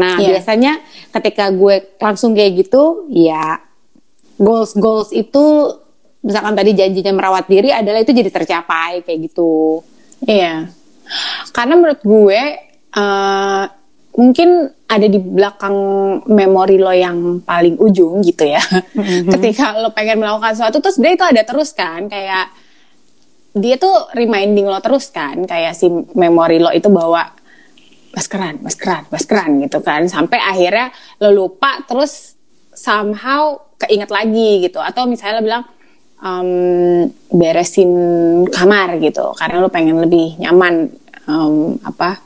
nah 0.00 0.16
Iya. 0.16 0.32
biasanya 0.32 0.80
ketika 1.12 1.52
gue 1.52 1.84
langsung 2.00 2.32
kayak 2.32 2.64
gitu 2.64 3.04
ya 3.12 3.60
goals 4.40 4.72
goals 4.72 5.12
itu 5.12 5.76
misalkan 6.26 6.58
tadi 6.58 6.74
janjinya 6.74 7.14
merawat 7.14 7.46
diri 7.46 7.70
adalah 7.70 8.02
itu 8.02 8.10
jadi 8.10 8.30
tercapai 8.34 9.06
kayak 9.06 9.30
gitu 9.30 9.86
Iya. 10.24 10.72
Karena 11.52 11.74
menurut 11.76 12.00
gue 12.00 12.40
eh, 12.96 13.64
mungkin 14.16 14.48
ada 14.86 15.06
di 15.10 15.18
belakang 15.20 15.76
memori 16.30 16.80
lo 16.80 16.94
yang 16.94 17.44
paling 17.44 17.76
ujung 17.76 18.24
gitu 18.24 18.48
ya. 18.48 18.62
Ketika 19.36 19.76
lo 19.76 19.92
pengen 19.92 20.22
melakukan 20.24 20.56
sesuatu 20.56 20.80
terus 20.80 20.96
sebenarnya 20.96 21.16
itu 21.20 21.26
ada 21.36 21.42
terus 21.44 21.70
kan 21.76 22.08
kayak 22.08 22.46
dia 23.56 23.76
tuh 23.80 24.12
reminding 24.12 24.68
lo 24.68 24.80
terus 24.80 25.08
kan 25.12 25.44
kayak 25.44 25.72
si 25.76 25.88
memori 26.16 26.60
lo 26.60 26.72
itu 26.72 26.88
bawa 26.88 27.32
maskeran, 28.12 28.64
maskeran, 28.64 29.04
maskeran 29.12 29.60
gitu 29.60 29.84
kan 29.84 30.08
sampai 30.08 30.40
akhirnya 30.40 30.88
lo 31.20 31.32
lupa 31.32 31.84
terus 31.84 32.36
somehow 32.72 33.60
keinget 33.76 34.08
lagi 34.08 34.64
gitu 34.64 34.80
atau 34.80 35.04
misalnya 35.04 35.40
lo 35.40 35.44
bilang 35.44 35.64
em, 36.18 36.48
beresin 37.28 37.90
kamar 38.48 38.96
gitu 38.98 39.34
karena 39.34 39.60
lo 39.60 39.68
pengen 39.68 40.00
lebih 40.00 40.36
nyaman 40.38 40.88
em, 41.24 41.54
apa 41.82 42.20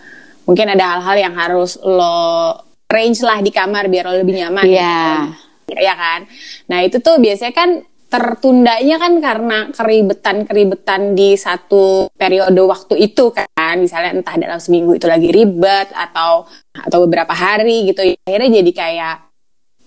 mungkin 0.44 0.66
ada 0.70 0.98
hal-hal 0.98 1.16
yang 1.20 1.34
harus 1.34 1.78
lo 1.80 2.54
range 2.86 3.22
lah 3.22 3.38
di 3.38 3.50
kamar 3.50 3.86
biar 3.86 4.04
lo 4.04 4.18
lebih 4.18 4.34
nyaman 4.36 4.64
Iya. 4.66 5.30
gitu. 5.66 5.78
ya 5.78 5.94
kan 5.94 6.20
nah 6.66 6.82
itu 6.82 6.98
tuh 6.98 7.18
biasanya 7.18 7.54
kan 7.54 7.70
tertundanya 8.10 8.98
kan 8.98 9.22
karena 9.22 9.58
keribetan-keribetan 9.70 11.14
di 11.14 11.38
satu 11.38 12.10
periode 12.10 12.58
waktu 12.58 12.98
itu 12.98 13.30
kan 13.30 13.78
misalnya 13.78 14.18
entah 14.18 14.34
dalam 14.34 14.58
seminggu 14.58 14.98
itu 14.98 15.06
lagi 15.06 15.30
ribet 15.30 15.94
atau 15.94 16.42
atau 16.74 16.98
beberapa 17.06 17.30
hari 17.30 17.86
gitu 17.86 18.02
akhirnya 18.26 18.50
jadi 18.58 18.72
kayak 18.74 19.14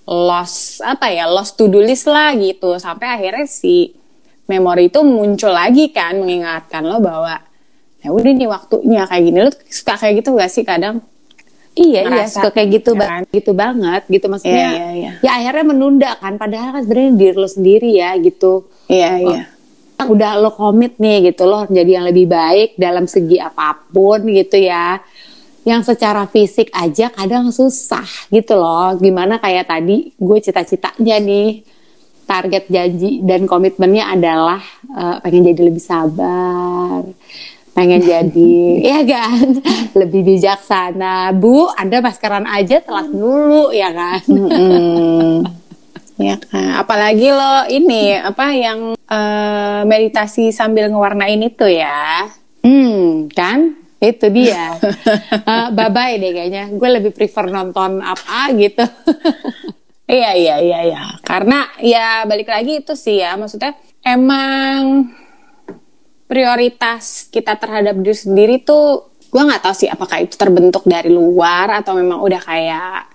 lost 0.04 0.84
apa 0.84 1.08
ya 1.12 1.26
lost 1.32 1.56
to 1.56 1.72
do 1.72 1.80
list 1.80 2.08
lah 2.12 2.36
gitu 2.36 2.76
sampai 2.76 3.08
akhirnya 3.20 3.48
si 3.48 3.96
memori 4.52 4.92
itu 4.92 5.00
muncul 5.00 5.56
lagi 5.56 5.90
kan 5.96 6.20
mengingatkan 6.20 6.84
lo 6.84 7.00
bahwa 7.00 7.40
ya 8.04 8.12
udah 8.12 8.32
nih 8.36 8.50
waktunya 8.52 9.08
kayak 9.08 9.24
gini 9.24 9.40
lo 9.40 9.52
suka 9.72 9.96
kayak 9.96 10.14
gitu 10.20 10.36
gak 10.36 10.52
sih 10.52 10.68
kadang 10.68 11.00
Iya, 11.74 12.06
iya, 12.06 12.30
suka 12.30 12.54
kayak 12.54 12.70
gitu, 12.70 12.94
ya 12.94 13.02
kan? 13.02 13.22
gitu 13.34 13.52
banget, 13.58 14.06
gitu 14.06 14.30
maksudnya. 14.30 14.54
Iya, 14.54 14.70
iya, 14.70 14.90
iya. 14.94 15.12
Ya 15.26 15.32
akhirnya 15.42 15.66
menunda 15.74 16.12
kan, 16.22 16.38
padahal 16.38 16.70
kan 16.70 16.82
sebenarnya 16.86 17.12
diri 17.18 17.34
lo 17.34 17.50
sendiri 17.50 17.90
ya, 17.98 18.14
gitu. 18.22 18.70
iya 18.86 19.18
iya 19.18 19.44
Udah 20.06 20.38
lo 20.38 20.54
komit 20.54 21.02
nih, 21.02 21.34
gitu 21.34 21.50
lo 21.50 21.66
jadi 21.66 21.98
yang 21.98 22.06
lebih 22.06 22.30
baik 22.30 22.78
dalam 22.78 23.10
segi 23.10 23.42
apa 23.42 23.90
pun, 23.90 24.22
gitu 24.30 24.54
ya. 24.62 25.02
Yang 25.64 25.96
secara 25.96 26.28
fisik 26.28 26.68
aja 26.76 27.08
kadang 27.08 27.48
susah, 27.56 28.04
gitu 28.28 28.60
loh. 28.60 29.00
Gimana 29.00 29.40
kayak 29.40 29.72
tadi, 29.72 30.12
gue 30.16 30.38
cita-citanya 30.44 31.24
nih, 31.24 31.64
target 32.24 32.68
janji 32.72 33.20
dan 33.24 33.46
komitmennya 33.46 34.12
adalah 34.12 34.62
eh, 34.88 35.18
pengen 35.24 35.48
jadi 35.52 35.62
lebih 35.70 35.84
sabar, 35.84 37.04
pengen 37.76 38.02
jadi 38.12 38.58
ya 38.82 39.00
kan? 39.04 39.48
Lebih 40.02 40.22
bijaksana. 40.26 41.36
Bu 41.38 41.70
anda 41.78 42.02
maskeran 42.02 42.48
aja 42.50 42.82
telat 42.82 43.08
dulu 43.12 43.70
ya 43.76 43.94
kan? 43.94 44.24
Ya 46.18 46.36
kan? 46.40 46.82
Apalagi 46.82 47.30
lo 47.30 47.68
ini 47.70 48.18
apa 48.18 48.46
yang 48.56 48.80
eh, 48.98 49.82
meditasi 49.86 50.50
sambil 50.52 50.90
ngewarnain 50.90 51.42
itu 51.44 51.68
ya. 51.70 52.30
Hmm 52.64 53.28
kan 53.36 53.83
itu 54.04 54.28
dia. 54.28 54.76
Eh, 55.44 55.68
bye 55.76 55.92
bye 55.92 56.16
deh 56.20 56.32
kayaknya. 56.32 56.72
Gue 56.76 56.90
lebih 56.92 57.12
prefer 57.16 57.48
nonton 57.52 58.04
apa 58.04 58.52
gitu. 58.56 58.84
Iya 60.04 60.36
iya 60.36 60.56
iya 60.60 60.80
iya. 60.84 61.04
Karena 61.24 61.64
ya 61.80 62.28
balik 62.28 62.52
lagi 62.52 62.84
itu 62.84 62.92
sih 62.92 63.24
ya. 63.24 63.40
Maksudnya 63.40 63.72
emang 64.04 65.10
prioritas 66.28 67.32
kita 67.32 67.56
terhadap 67.56 67.96
diri 68.04 68.12
sendiri 68.12 68.56
tuh 68.62 69.16
gue 69.32 69.42
nggak 69.42 69.64
tahu 69.64 69.74
sih 69.74 69.90
apakah 69.90 70.22
itu 70.22 70.36
terbentuk 70.36 70.84
dari 70.86 71.10
luar 71.10 71.82
atau 71.82 71.98
memang 71.98 72.20
udah 72.20 72.42
kayak 72.44 73.14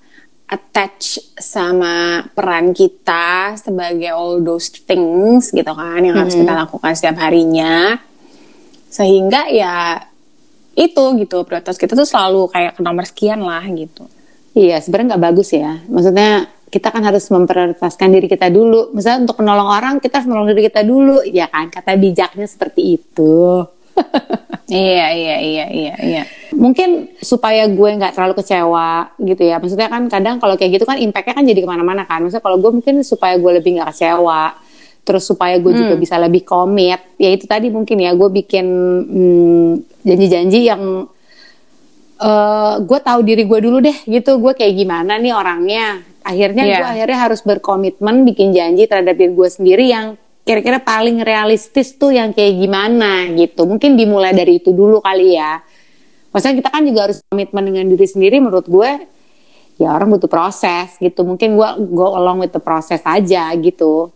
attach 0.49 1.21
sama 1.37 2.25
peran 2.33 2.73
kita 2.73 3.53
sebagai 3.61 4.09
all 4.09 4.41
those 4.41 4.73
things 4.73 5.53
gitu 5.53 5.69
kan 5.77 6.01
yang 6.01 6.17
harus 6.17 6.35
kita 6.35 6.57
lakukan 6.57 6.97
setiap 6.97 7.21
harinya. 7.21 8.01
Sehingga 8.89 9.53
ya 9.53 10.08
itu 10.79 11.03
gitu 11.19 11.43
prioritas 11.43 11.75
kita 11.75 11.99
tuh 11.99 12.07
selalu 12.07 12.47
kayak 12.55 12.79
ke 12.79 12.81
nomor 12.87 13.03
sekian 13.03 13.43
lah 13.43 13.67
gitu. 13.67 14.07
Iya 14.55 14.79
sebenarnya 14.79 15.19
nggak 15.19 15.25
bagus 15.27 15.51
ya. 15.51 15.83
Maksudnya 15.91 16.47
kita 16.69 16.93
kan 16.93 17.03
harus 17.03 17.25
memprioritaskan 17.33 18.09
diri 18.13 18.29
kita 18.29 18.53
dulu. 18.53 18.93
Misalnya 18.93 19.27
untuk 19.27 19.41
menolong 19.41 19.69
orang 19.69 19.95
kita 19.99 20.21
harus 20.21 20.29
menolong 20.29 20.55
diri 20.55 20.69
kita 20.69 20.85
dulu. 20.85 21.25
Ya 21.27 21.49
kan? 21.51 21.73
Kata 21.73 21.97
bijaknya 21.99 22.47
seperti 22.47 23.01
itu. 23.01 23.67
Iya 24.69 25.09
iya 25.17 25.37
iya 25.41 25.67
iya 25.73 25.95
iya. 25.97 26.23
Mungkin 26.53 27.17
supaya 27.25 27.65
gue 27.73 27.89
nggak 27.89 28.13
terlalu 28.13 28.37
kecewa 28.37 29.17
gitu 29.17 29.41
ya. 29.41 29.57
Maksudnya 29.57 29.89
kan 29.89 30.13
kadang 30.13 30.37
kalau 30.37 30.61
kayak 30.61 30.77
gitu 30.77 30.85
kan 30.85 31.01
impactnya 31.01 31.41
kan 31.41 31.49
jadi 31.49 31.65
ke 31.65 31.69
mana-mana 31.73 32.05
kan. 32.05 32.21
Maksudnya 32.21 32.45
kalau 32.45 32.61
gue 32.61 32.77
mungkin 32.77 33.01
supaya 33.01 33.41
gue 33.41 33.49
lebih 33.49 33.81
nggak 33.81 33.97
kecewa 33.97 34.61
terus 35.09 35.25
supaya 35.25 35.57
gue 35.57 35.73
juga 35.73 35.97
bisa 35.97 36.21
lebih 36.21 36.45
komit 36.45 37.01
ya 37.17 37.33
itu 37.33 37.49
tadi 37.49 37.73
mungkin 37.73 37.97
ya. 37.97 38.13
Gue 38.13 38.29
bikin 38.29 38.67
hmm, 39.09 39.98
janji-janji 40.09 40.65
yang 40.65 40.83
eh 42.19 42.75
gue 42.83 42.99
tahu 42.99 43.21
diri 43.23 43.47
gue 43.47 43.61
dulu 43.63 43.79
deh 43.79 43.95
gitu. 44.09 44.43
Gue 44.43 44.57
kayak 44.57 44.75
gimana 44.75 45.21
nih 45.21 45.31
orangnya? 45.37 46.03
Akhirnya 46.27 46.65
Iya. 46.67 46.77
gue 46.83 46.89
akhirnya 46.99 47.19
harus 47.31 47.41
berkomitmen 47.47 48.27
bikin 48.27 48.51
janji 48.51 48.91
terhadap 48.91 49.15
diri 49.15 49.33
gue 49.33 49.49
sendiri 49.49 49.85
yang 49.87 50.07
kira-kira 50.43 50.81
paling 50.81 51.23
realistis 51.23 51.95
tuh 51.95 52.11
yang 52.11 52.35
kayak 52.35 52.59
gimana 52.59 53.29
gitu. 53.37 53.69
Mungkin 53.69 53.95
dimulai 53.95 54.35
dari 54.35 54.59
itu 54.59 54.75
dulu 54.75 54.99
kali 54.99 55.37
ya. 55.39 55.61
Maksudnya 56.35 56.57
kita 56.61 56.69
kan 56.75 56.83
juga 56.85 57.01
harus 57.09 57.19
komitmen 57.29 57.65
dengan 57.69 57.85
diri 57.89 58.07
sendiri 58.09 58.37
menurut 58.43 58.67
gue 58.67 58.91
ya 59.79 59.95
orang 59.95 60.11
butuh 60.11 60.27
proses 60.27 60.99
gitu. 60.99 61.23
Mungkin 61.23 61.55
gue 61.55 61.69
go 61.95 62.19
along 62.19 62.43
with 62.43 62.51
the 62.51 62.61
proses 62.61 62.99
aja 63.07 63.53
gitu 63.55 64.11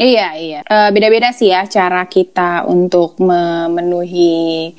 Iya, 0.00 0.28
iya. 0.40 0.60
Eh, 0.64 0.90
beda-beda 0.90 1.30
sih 1.36 1.52
ya 1.52 1.68
cara 1.68 2.08
kita 2.08 2.64
untuk 2.66 3.20
memenuhi 3.20 4.72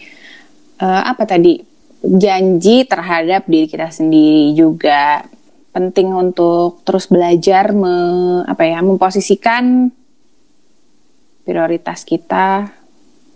eh, 0.82 1.02
apa 1.06 1.24
tadi 1.24 1.62
janji 2.04 2.84
terhadap 2.84 3.48
diri 3.48 3.70
kita 3.70 3.88
sendiri 3.88 4.52
juga 4.52 5.24
penting 5.74 6.12
untuk 6.14 6.86
terus 6.86 7.10
belajar 7.10 7.74
me, 7.74 7.96
apa 8.46 8.62
ya 8.68 8.84
memposisikan 8.84 9.90
prioritas 11.48 12.06
kita 12.06 12.70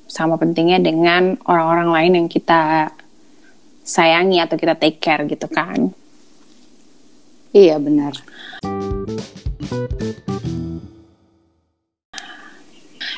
sama 0.07 0.39
pentingnya 0.39 0.79
dengan 0.79 1.35
orang-orang 1.47 1.89
lain 1.91 2.13
yang 2.23 2.27
kita 2.29 2.93
sayangi 3.83 4.39
atau 4.43 4.55
kita 4.55 4.75
take 4.75 4.99
care 4.99 5.23
gitu 5.27 5.47
kan. 5.47 5.91
iya 7.55 7.79
benar 7.79 8.13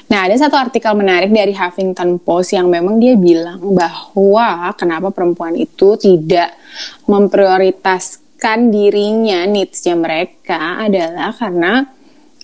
Nah, 0.10 0.25
ada 0.25 0.34
satu 0.34 0.58
artikel 0.58 0.89
menarik 0.98 1.30
dari 1.30 1.54
Huffington 1.54 2.18
Post 2.18 2.58
yang 2.58 2.66
memang 2.66 2.98
dia 2.98 3.13
bilang 3.13 3.62
bahwa 3.62 4.74
kenapa 4.74 5.13
perempuan 5.13 5.54
itu 5.54 5.94
tidak 6.01 6.58
memprioritaskan 7.06 8.74
dirinya, 8.74 9.46
needs-nya 9.46 9.94
mereka 9.94 10.82
adalah 10.82 11.30
karena 11.38 11.86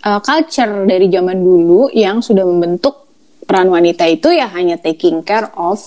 uh, 0.05 0.22
culture 0.22 0.86
dari 0.86 1.10
zaman 1.10 1.41
dulu 1.41 1.89
yang 1.89 2.22
sudah 2.22 2.45
membentuk 2.45 3.10
peran 3.50 3.74
wanita 3.74 4.05
itu 4.05 4.29
ya 4.29 4.45
hanya 4.53 4.77
taking 4.77 5.25
care 5.25 5.50
of 5.57 5.81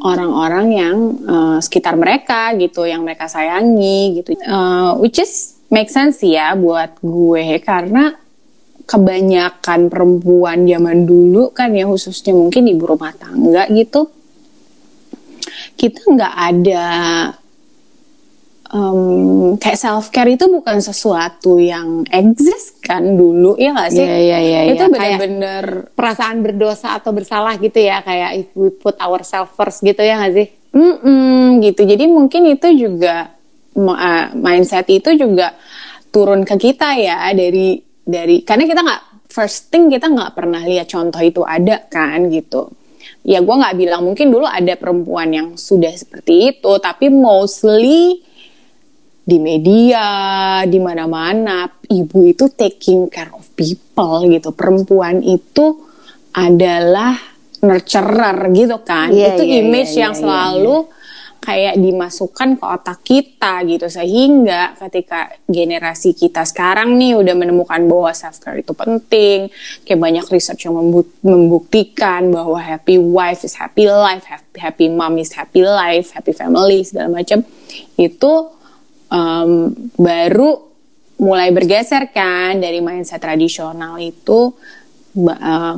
orang-orang 0.00 0.66
yang 0.72 0.96
uh, 1.28 1.58
sekitar 1.60 2.00
mereka 2.00 2.56
gitu, 2.56 2.88
yang 2.88 3.04
mereka 3.04 3.28
sayangi 3.28 4.24
gitu. 4.24 4.40
Uh, 4.40 4.96
which 5.04 5.20
is 5.20 5.60
make 5.68 5.92
sense 5.92 6.24
ya 6.24 6.56
buat 6.56 6.96
gue 7.04 7.60
karena 7.60 8.23
kebanyakan 8.84 9.88
perempuan 9.88 10.68
zaman 10.68 11.08
dulu 11.08 11.52
kan 11.56 11.72
ya 11.72 11.88
khususnya 11.88 12.36
mungkin 12.36 12.68
ibu 12.68 12.84
rumah 12.84 13.16
tangga 13.16 13.64
gitu 13.72 14.12
kita 15.74 16.00
nggak 16.04 16.34
ada 16.36 16.84
um, 18.74 19.54
kayak 19.56 19.78
self 19.78 20.10
care 20.10 20.34
itu 20.34 20.44
bukan 20.50 20.82
sesuatu 20.82 21.56
yang 21.62 22.02
exist 22.10 22.82
kan 22.82 23.14
dulu 23.14 23.54
ya 23.54 23.72
nggak 23.72 23.90
sih? 23.94 24.04
Iya 24.04 24.18
iya 24.18 24.38
iya. 24.42 24.60
Itu 24.74 24.84
iya. 24.84 24.92
benar-benar 24.92 25.64
perasaan 25.94 26.42
berdosa 26.42 26.98
atau 26.98 27.14
bersalah 27.14 27.56
gitu 27.62 27.78
ya 27.78 28.02
kayak 28.02 28.30
if 28.44 28.48
we 28.58 28.68
put 28.74 28.98
ourselves 28.98 29.54
first 29.54 29.80
gitu 29.80 30.02
ya 30.02 30.18
nggak 30.18 30.34
sih? 30.34 30.48
mm 30.74 30.94
-mm, 31.00 31.42
gitu. 31.62 31.86
Jadi 31.86 32.04
mungkin 32.10 32.50
itu 32.50 32.68
juga 32.74 33.30
uh, 33.78 34.26
mindset 34.34 34.90
itu 34.90 35.14
juga 35.14 35.54
turun 36.10 36.42
ke 36.42 36.54
kita 36.58 36.98
ya 36.98 37.30
dari 37.30 37.78
dari 38.04 38.44
karena 38.44 38.68
kita 38.68 38.80
nggak 38.84 39.02
first 39.32 39.72
thing 39.72 39.88
kita 39.88 40.06
nggak 40.12 40.36
pernah 40.36 40.60
lihat 40.62 40.86
contoh 40.92 41.20
itu 41.24 41.42
ada 41.42 41.88
kan 41.88 42.28
gitu. 42.28 42.70
Ya 43.24 43.40
gue 43.40 43.56
nggak 43.56 43.76
bilang 43.80 44.04
mungkin 44.04 44.28
dulu 44.28 44.44
ada 44.44 44.76
perempuan 44.76 45.32
yang 45.32 45.48
sudah 45.56 45.92
seperti 45.96 46.54
itu 46.56 46.72
tapi 46.80 47.08
mostly 47.08 48.20
di 49.24 49.40
media 49.40 50.04
di 50.68 50.76
mana-mana 50.76 51.64
ibu 51.88 52.28
itu 52.28 52.52
taking 52.52 53.08
care 53.08 53.32
of 53.32 53.48
people 53.56 54.28
gitu. 54.28 54.52
Perempuan 54.52 55.24
itu 55.24 55.80
adalah 56.36 57.16
nurturer 57.64 58.38
gitu 58.52 58.76
kan. 58.84 59.08
Iya, 59.08 59.40
itu 59.40 59.42
iya, 59.48 59.56
image 59.64 59.92
iya, 59.96 60.00
yang 60.08 60.14
iya, 60.14 60.20
selalu 60.20 60.76
kayak 61.44 61.76
dimasukkan 61.76 62.56
ke 62.56 62.64
otak 62.64 62.98
kita 63.04 63.60
gitu. 63.68 63.86
Sehingga 63.92 64.72
ketika 64.80 65.28
generasi 65.44 66.16
kita 66.16 66.48
sekarang 66.48 66.96
nih 66.96 67.20
udah 67.20 67.36
menemukan 67.36 67.84
bahwa 67.84 68.10
self 68.16 68.40
care 68.40 68.64
itu 68.64 68.72
penting 68.72 69.52
kayak 69.84 70.00
banyak 70.00 70.26
research 70.32 70.64
yang 70.64 70.80
membu- 70.80 71.12
membuktikan 71.20 72.32
bahwa 72.32 72.56
happy 72.56 72.96
wife 72.96 73.44
is 73.44 73.60
happy 73.60 73.84
life 73.84 74.24
happy, 74.56 74.88
mom 74.88 75.20
is 75.20 75.36
happy 75.36 75.60
life 75.60 76.16
happy 76.16 76.32
family 76.32 76.80
segala 76.80 77.12
macam 77.12 77.44
itu 78.00 78.32
um, 79.12 79.70
baru 80.00 80.72
mulai 81.20 81.54
bergeser 81.54 82.10
kan 82.10 82.58
dari 82.58 82.82
mindset 82.82 83.22
tradisional 83.22 84.02
itu 84.02 84.50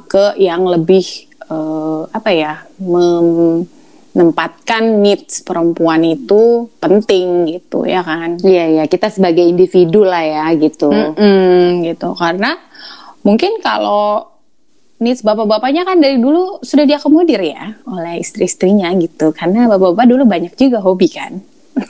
ke 0.09 0.25
yang 0.41 0.65
lebih 0.65 1.05
uh, 1.53 2.09
apa 2.09 2.31
ya 2.33 2.55
mem- 2.81 3.76
menempatkan 4.17 5.05
needs 5.05 5.45
perempuan 5.45 6.01
itu 6.01 6.73
penting 6.81 7.45
gitu 7.53 7.85
ya 7.85 8.01
kan? 8.01 8.41
Iya 8.41 8.65
iya. 8.81 8.85
Kita 8.89 9.13
sebagai 9.13 9.45
individu 9.45 10.09
lah 10.09 10.25
ya 10.25 10.49
gitu. 10.57 10.89
Mm-mm, 10.89 11.85
gitu. 11.85 12.17
Karena 12.17 12.57
mungkin 13.21 13.61
kalau 13.61 14.25
needs 14.97 15.21
bapak-bapaknya 15.21 15.85
kan 15.85 16.01
dari 16.01 16.17
dulu 16.17 16.65
sudah 16.65 16.89
diakomodir 16.89 17.45
ya 17.45 17.77
oleh 17.85 18.17
istri-istrinya 18.17 18.89
gitu. 18.97 19.37
Karena 19.37 19.69
bapak-bapak 19.69 20.09
dulu 20.09 20.25
banyak 20.25 20.57
juga 20.57 20.81
hobi 20.81 21.09
kan. 21.13 21.37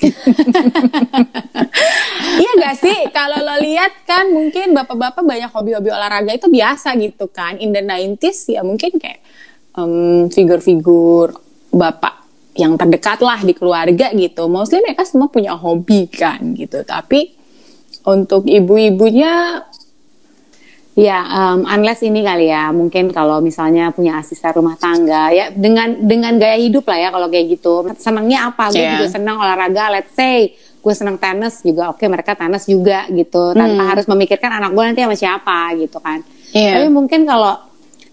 Iya 2.36 2.50
gak 2.58 2.76
sih? 2.82 2.98
Kalau 3.14 3.38
lo 3.38 3.56
lihat 3.62 4.02
kan 4.04 4.28
mungkin 4.28 4.74
bapak-bapak 4.74 5.22
banyak 5.24 5.48
hobi-hobi 5.52 5.88
olahraga 5.94 6.34
itu 6.34 6.50
biasa 6.50 6.98
gitu 6.98 7.30
kan. 7.30 7.56
In 7.62 7.70
the 7.70 7.80
90s 7.80 8.50
ya 8.50 8.60
mungkin 8.66 8.98
kayak 8.98 9.22
em, 9.78 10.26
figur-figur 10.28 11.45
bapak 11.76 12.24
yang 12.56 12.74
terdekat 12.74 13.20
lah 13.20 13.44
di 13.44 13.52
keluarga 13.52 14.10
gitu 14.16 14.48
mostly 14.48 14.80
mereka 14.80 15.04
semua 15.04 15.28
punya 15.28 15.52
hobi 15.52 16.08
kan 16.08 16.40
gitu 16.56 16.80
tapi 16.82 17.36
untuk 18.02 18.48
ibu-ibunya 18.48 19.60
Ya, 20.96 21.20
um, 21.28 21.68
unless 21.68 22.00
ini 22.00 22.24
kali 22.24 22.48
ya, 22.48 22.72
mungkin 22.72 23.12
kalau 23.12 23.44
misalnya 23.44 23.92
punya 23.92 24.16
asisten 24.16 24.48
rumah 24.56 24.80
tangga, 24.80 25.28
ya 25.28 25.52
dengan 25.52 25.92
dengan 26.00 26.40
gaya 26.40 26.56
hidup 26.56 26.88
lah 26.88 26.96
ya 26.96 27.08
kalau 27.12 27.28
kayak 27.28 27.52
gitu. 27.52 27.84
Senangnya 28.00 28.48
apa? 28.48 28.72
Gue 28.72 28.80
Yeah. 28.80 28.96
juga 28.96 29.12
senang 29.12 29.36
olahraga, 29.36 29.92
let's 29.92 30.16
say 30.16 30.56
gue 30.56 30.94
senang 30.96 31.20
tenis 31.20 31.60
juga, 31.60 31.92
oke 31.92 32.00
mereka 32.08 32.32
tenis 32.32 32.64
juga 32.64 33.04
gitu, 33.12 33.52
tanpa 33.52 33.76
Hmm. 33.76 33.90
harus 33.92 34.08
memikirkan 34.08 34.48
anak 34.48 34.72
gue 34.72 34.84
nanti 34.88 35.04
sama 35.04 35.16
siapa 35.20 35.58
gitu 35.76 36.00
kan. 36.00 36.24
Iya. 36.56 36.80
Tapi 36.80 36.88
mungkin 36.88 37.28
kalau 37.28 37.60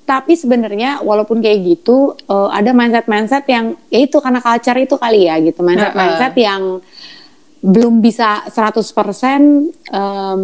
tapi 0.03 0.35
sebenarnya 0.35 0.99
walaupun 0.99 1.39
kayak 1.39 1.63
gitu 1.63 2.15
uh, 2.27 2.51
ada 2.51 2.75
mindset-mindset 2.75 3.47
yang 3.47 3.75
ya 3.87 3.99
itu 4.03 4.19
karena 4.19 4.43
culture 4.43 4.79
itu 4.79 4.95
kali 4.99 5.31
ya 5.31 5.39
gitu. 5.39 5.63
Mindset-mindset 5.63 6.35
yang 6.35 6.83
belum 7.63 8.03
bisa 8.03 8.43
100% 8.51 8.83
um, 9.95 10.43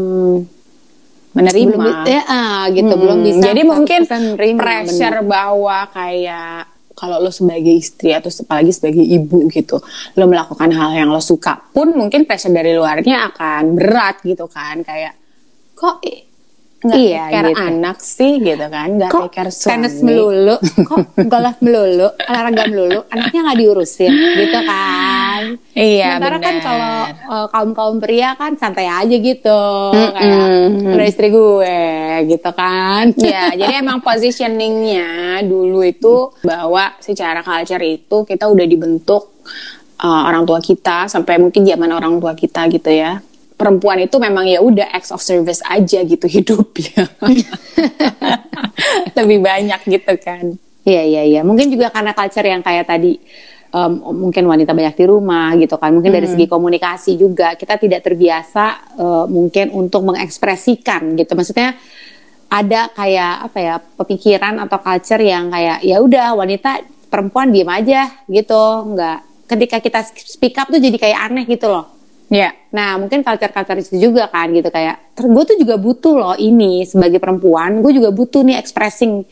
menerima. 1.35 1.75
belum 1.75 2.07
ya, 2.07 2.21
ah, 2.25 2.63
gitu 2.71 2.93
Hmm, 2.95 3.01
belum 3.03 3.17
bisa 3.27 3.43
Jadi 3.51 3.61
mungkin 3.67 3.99
100% 4.07 4.39
nerima, 4.39 4.59
pressure 4.63 5.19
bener. 5.19 5.27
bahwa 5.27 5.77
kayak 5.91 6.59
kalau 6.95 7.19
lo 7.23 7.31
sebagai 7.31 7.71
istri 7.71 8.11
atau 8.11 8.27
apalagi 8.27 8.75
sebagai 8.75 9.03
ibu 9.03 9.47
gitu, 9.51 9.79
lo 10.19 10.25
melakukan 10.27 10.67
hal 10.71 10.91
yang 10.95 11.11
lo 11.11 11.23
suka 11.23 11.59
pun 11.71 11.95
mungkin 11.95 12.27
pressure 12.27 12.51
dari 12.51 12.75
luarnya 12.75 13.31
akan 13.31 13.75
berat 13.75 14.19
gitu 14.23 14.47
kan, 14.51 14.83
kayak 14.83 15.15
kok 15.75 16.03
nggak 16.79 16.95
Iya, 16.97 17.23
care 17.27 17.49
gitu. 17.49 17.59
anak 17.61 17.97
sih 17.99 18.33
gitu 18.39 18.65
kan, 18.65 18.87
nggak 18.93 19.09
kok 19.09 19.27
care 19.29 19.51
tenis 19.51 19.93
suami. 19.93 20.05
melulu 20.05 20.55
kok 20.89 20.97
golf 21.23 21.57
melulu 21.59 22.07
olahraga 22.21 22.63
melulu 22.65 22.99
anaknya 23.07 23.39
nggak 23.43 23.59
diurusin 23.59 24.11
gitu 24.37 24.59
kan 24.63 25.41
Iya 25.71 26.07
sementara 26.15 26.37
kan 26.37 26.53
benar. 26.53 26.63
kalau 26.63 26.95
kaum 27.49 27.71
kaum 27.73 27.95
pria 27.97 28.31
kan 28.33 28.55
santai 28.55 28.85
aja 28.85 29.11
gitu 29.11 29.63
Mm-mm. 29.91 30.13
kayak 30.13 30.47
ada 30.89 31.03
istri 31.05 31.27
gue 31.29 31.79
gitu 32.27 32.49
kan 32.51 33.11
Ya, 33.17 33.51
jadi 33.51 33.79
emang 33.83 33.99
positioningnya 33.99 35.07
dulu 35.43 35.81
itu 35.81 36.15
bahwa 36.41 36.95
secara 36.97 37.39
culture 37.39 37.81
itu 37.81 38.23
kita 38.23 38.45
udah 38.45 38.63
dibentuk 38.63 39.31
uh, 39.97 40.23
orang 40.25 40.43
tua 40.43 40.59
kita 40.59 41.07
sampai 41.07 41.35
mungkin 41.37 41.63
zaman 41.63 41.89
orang 41.89 42.17
tua 42.17 42.33
kita 42.33 42.67
gitu 42.67 42.89
ya. 42.89 43.19
Perempuan 43.59 43.99
itu 43.99 44.15
memang 44.23 44.47
ya 44.47 44.63
udah 44.63 44.87
acts 44.95 45.11
of 45.11 45.19
service 45.19 45.59
aja 45.67 45.99
gitu 46.07 46.31
hidupnya. 46.31 47.11
Lebih 49.19 49.43
banyak 49.43 49.81
gitu 49.83 50.13
kan. 50.23 50.55
Iya 50.87 51.03
iya 51.03 51.21
iya. 51.27 51.41
Mungkin 51.43 51.67
juga 51.67 51.91
karena 51.91 52.15
culture 52.15 52.47
yang 52.47 52.63
kayak 52.63 52.87
tadi 52.87 53.19
em, 53.75 53.93
mungkin 53.99 54.47
wanita 54.47 54.71
banyak 54.71 54.95
di 54.95 55.05
rumah 55.11 55.59
gitu 55.59 55.75
kan. 55.75 55.91
Mungkin 55.91 56.07
dari 56.07 56.27
segi 56.31 56.47
komunikasi 56.47 57.19
juga 57.19 57.59
kita 57.59 57.75
tidak 57.75 57.99
terbiasa 57.99 58.95
eh, 58.95 59.25
mungkin 59.27 59.75
untuk 59.75 60.07
mengekspresikan 60.07 61.19
gitu. 61.19 61.35
Maksudnya 61.35 61.75
ada 62.49 62.89
kayak 62.95 63.33
apa 63.51 63.57
ya 63.59 63.75
pemikiran 63.77 64.55
atau 64.65 64.79
culture 64.81 65.21
yang 65.21 65.53
kayak 65.53 65.85
ya 65.85 66.01
udah 66.01 66.33
wanita 66.33 66.81
perempuan 67.11 67.51
diem 67.51 67.67
aja 67.67 68.23
gitu. 68.31 68.63
Nggak 68.95 69.19
ketika 69.49 69.77
kita 69.81 69.99
speak 70.15 70.55
up 70.61 70.69
tuh 70.69 70.79
jadi 70.79 70.95
kayak 70.95 71.19
aneh 71.27 71.45
gitu 71.49 71.67
loh. 71.67 71.98
Ya. 72.29 72.53
Nah 72.69 72.95
mungkin 72.95 73.25
culture-culture 73.25 73.81
itu 73.81 73.97
juga 73.99 74.29
kan 74.29 74.49
gitu 74.49 74.69
kayak 74.69 75.17
gue 75.17 75.43
tuh 75.43 75.57
juga 75.57 75.75
butuh 75.75 76.13
loh 76.13 76.35
ini 76.37 76.85
sebagai 76.85 77.17
perempuan 77.17 77.81
gue 77.81 77.91
juga 77.91 78.13
butuh 78.13 78.45
nih 78.45 78.55
expressing 78.55 79.25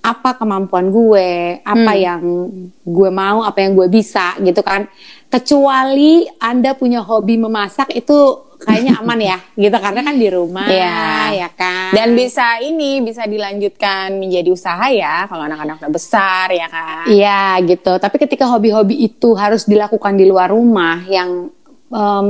apa 0.00 0.32
kemampuan 0.34 0.88
gue 0.88 1.60
apa 1.60 1.92
yang 1.92 2.48
gue 2.80 3.10
mau 3.12 3.44
apa 3.44 3.60
yang 3.60 3.76
gue 3.76 3.84
bisa 3.86 4.32
gitu 4.40 4.64
kan 4.64 4.88
kecuali 5.28 6.24
anda 6.36 6.72
punya 6.72 7.04
hobi 7.04 7.36
memasak 7.36 7.92
itu 7.92 8.16
kayaknya 8.58 8.96
aman 8.96 9.20
ya 9.20 9.38
gitu 9.62 9.76
karena 9.76 10.00
kan 10.00 10.16
di 10.16 10.28
rumah 10.28 10.64
Iya. 10.66 11.04
ya 11.36 11.48
kan 11.52 11.92
Dan 11.92 12.12
bisa 12.12 12.58
ini 12.58 13.00
bisa 13.00 13.24
dilanjutkan 13.24 14.16
menjadi 14.16 14.48
usaha 14.48 14.88
ya 14.88 15.28
kalau 15.28 15.44
anak-anak 15.44 15.80
udah 15.80 15.92
besar 15.92 16.48
ya 16.48 16.66
kan. 16.66 17.04
Iya 17.04 17.58
gitu. 17.66 17.92
Tapi 17.96 18.16
ketika 18.16 18.46
hobi-hobi 18.46 18.94
itu 19.00 19.34
harus 19.34 19.64
dilakukan 19.64 20.14
di 20.14 20.24
luar 20.24 20.54
rumah, 20.54 21.02
yang 21.10 21.50
em, 21.90 22.28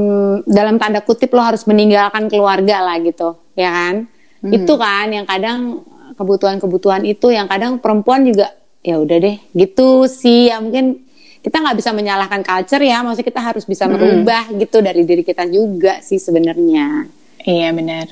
dalam 0.49 0.81
tanda 0.81 1.05
kutip 1.05 1.31
lo 1.37 1.45
harus 1.45 1.69
meninggalkan 1.69 2.27
keluarga 2.27 2.81
lah 2.81 2.97
gitu, 3.05 3.37
ya 3.55 3.71
kan? 3.71 3.95
Itu 4.41 4.81
kan 4.81 5.13
yang 5.13 5.29
kadang 5.29 5.85
kebutuhan-kebutuhan 6.17 7.05
itu 7.05 7.29
yang 7.33 7.45
kadang 7.45 7.77
perempuan 7.77 8.25
juga 8.25 8.53
ya 8.81 8.97
udah 8.97 9.17
deh 9.21 9.37
gitu 9.53 10.09
sih. 10.09 10.49
Ya 10.49 10.61
mungkin 10.61 11.05
kita 11.41 11.61
nggak 11.61 11.77
bisa 11.77 11.93
menyalahkan 11.97 12.45
culture 12.45 12.85
ya, 12.85 13.01
maksudnya 13.01 13.29
kita 13.33 13.41
harus 13.41 13.65
bisa 13.65 13.89
merubah 13.89 14.49
gitu 14.53 14.81
dari 14.85 15.05
diri 15.05 15.25
kita 15.25 15.49
juga 15.49 16.01
sih 16.05 16.21
sebenarnya. 16.21 17.09
Iya 17.45 17.73
benar. 17.73 18.07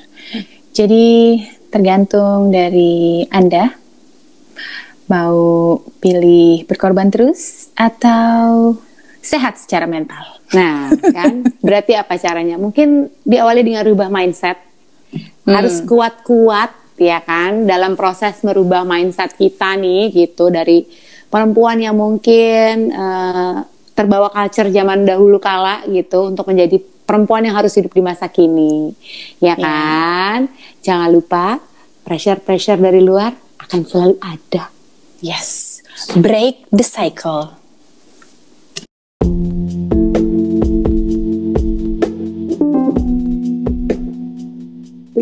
Jadi 0.73 1.37
tergantung 1.69 2.49
dari 2.49 3.25
Anda 3.29 3.69
mau 5.09 5.77
pilih 6.01 6.65
berkorban 6.69 7.09
terus 7.09 7.73
atau 7.73 8.77
sehat 9.19 9.59
secara 9.59 9.85
mental. 9.85 10.23
Nah, 10.55 10.91
kan 11.13 11.43
berarti 11.65 11.93
apa 11.95 12.15
caranya? 12.15 12.55
Mungkin 12.55 13.11
diawali 13.23 13.61
dengan 13.63 13.83
rubah 13.85 14.09
mindset. 14.11 14.57
Harus 15.49 15.81
kuat-kuat 15.81 16.69
ya 16.99 17.23
kan 17.23 17.65
dalam 17.65 17.95
proses 17.95 18.43
merubah 18.45 18.85
mindset 18.85 19.33
kita 19.33 19.73
nih 19.79 20.11
gitu 20.13 20.51
dari 20.51 20.85
perempuan 21.31 21.79
yang 21.79 21.95
mungkin 21.95 22.91
uh, 22.91 23.63
terbawa 23.95 24.29
culture 24.29 24.69
zaman 24.69 25.07
dahulu 25.07 25.41
kala 25.41 25.83
gitu 25.89 26.29
untuk 26.29 26.45
menjadi 26.47 26.77
perempuan 27.09 27.41
yang 27.41 27.57
harus 27.57 27.73
hidup 27.73 27.89
di 27.89 28.05
masa 28.05 28.29
kini, 28.29 28.93
ya 29.41 29.57
iya. 29.57 29.65
kan? 29.65 30.39
Yeah. 30.45 30.77
Jangan 30.85 31.09
lupa 31.09 31.57
pressure-pressure 32.05 32.77
dari 32.77 33.01
luar 33.01 33.33
akan 33.57 33.81
selalu 33.81 34.15
ada. 34.21 34.69
Yes, 35.19 35.81
break 36.15 36.69
the 36.69 36.85
cycle. 36.85 37.58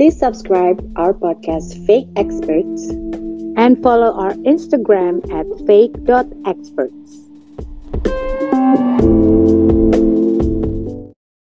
Please 0.08 0.20
subscribe 0.20 0.80
our 0.96 1.14
podcast 1.14 1.86
Fake 1.86 2.08
Experts 2.16 2.92
and 3.60 3.84
follow 3.84 4.18
our 4.18 4.32
Instagram 4.48 5.20
at 5.36 5.46
fake.experts. 5.68 7.28